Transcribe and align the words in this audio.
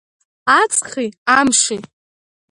Аҵхи 0.59 1.09
амши… 1.37 1.77